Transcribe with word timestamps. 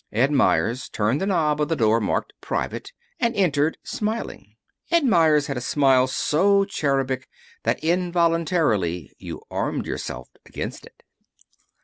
Ed 0.11 0.31
Meyers 0.31 0.89
turned 0.89 1.21
the 1.21 1.27
knob 1.27 1.61
of 1.61 1.67
the 1.67 1.75
door 1.75 2.01
marked 2.01 2.33
"Private," 2.41 2.91
and 3.19 3.35
entered, 3.35 3.77
smiling. 3.83 4.55
Ed 4.89 5.05
Meyers 5.05 5.45
had 5.45 5.57
a 5.57 5.61
smile 5.61 6.07
so 6.07 6.65
cherubic 6.65 7.27
that 7.65 7.77
involuntarily 7.83 9.11
you 9.19 9.43
armed 9.51 9.85
yourself 9.85 10.29
against 10.43 10.87
it. 10.87 11.03